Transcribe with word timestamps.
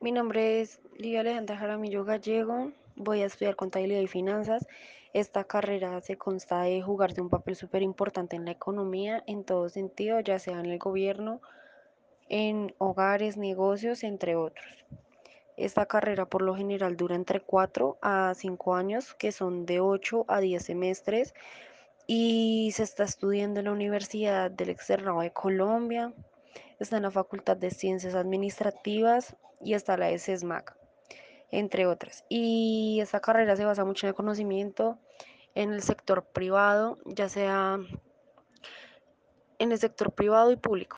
Mi 0.00 0.12
nombre 0.12 0.62
es 0.62 0.80
Lidia 0.96 1.20
Alejandra 1.20 1.58
Jaramillo 1.58 2.04
Gallego, 2.04 2.72
voy 2.96 3.20
a 3.20 3.26
estudiar 3.26 3.56
contabilidad 3.56 4.00
y 4.00 4.06
finanzas. 4.06 4.66
Esta 5.12 5.44
carrera 5.44 6.00
se 6.00 6.16
consta 6.16 6.62
de 6.62 6.80
jugarse 6.80 7.20
un 7.20 7.28
papel 7.28 7.56
súper 7.56 7.82
importante 7.82 8.36
en 8.36 8.46
la 8.46 8.52
economía 8.52 9.22
en 9.26 9.44
todo 9.44 9.68
sentido, 9.68 10.20
ya 10.20 10.38
sea 10.38 10.60
en 10.60 10.66
el 10.66 10.78
gobierno, 10.78 11.42
en 12.30 12.74
hogares, 12.78 13.36
negocios, 13.36 14.02
entre 14.02 14.34
otros. 14.34 14.66
Esta 15.58 15.84
carrera 15.84 16.24
por 16.24 16.40
lo 16.40 16.54
general 16.54 16.96
dura 16.96 17.14
entre 17.14 17.40
4 17.40 17.98
a 18.00 18.32
5 18.34 18.74
años, 18.74 19.14
que 19.14 19.30
son 19.30 19.66
de 19.66 19.80
8 19.80 20.24
a 20.26 20.40
10 20.40 20.64
semestres, 20.64 21.34
y 22.10 22.72
se 22.72 22.84
está 22.84 23.04
estudiando 23.04 23.60
en 23.60 23.66
la 23.66 23.72
Universidad 23.72 24.50
del 24.50 24.70
Externado 24.70 25.20
de 25.20 25.30
Colombia, 25.30 26.14
está 26.80 26.96
en 26.96 27.02
la 27.02 27.10
Facultad 27.10 27.58
de 27.58 27.70
Ciencias 27.70 28.14
Administrativas 28.14 29.36
y 29.62 29.74
está 29.74 29.98
la 29.98 30.06
de 30.06 30.18
SESMAC, 30.18 30.74
entre 31.50 31.86
otras. 31.86 32.24
Y 32.30 32.98
esta 33.02 33.20
carrera 33.20 33.56
se 33.56 33.66
basa 33.66 33.84
mucho 33.84 34.06
en 34.06 34.08
el 34.08 34.14
conocimiento 34.14 34.98
en 35.54 35.72
el 35.72 35.82
sector 35.82 36.24
privado, 36.24 36.98
ya 37.04 37.28
sea 37.28 37.78
en 39.58 39.72
el 39.72 39.78
sector 39.78 40.12
privado 40.12 40.50
y 40.50 40.56
público. 40.56 40.96